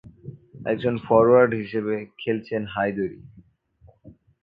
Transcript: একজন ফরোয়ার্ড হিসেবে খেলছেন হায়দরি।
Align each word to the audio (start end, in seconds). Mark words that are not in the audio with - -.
একজন 0.65 0.95
ফরোয়ার্ড 1.05 1.51
হিসেবে 1.61 1.93
খেলছেন 2.17 2.61
হায়দরি। 2.65 3.19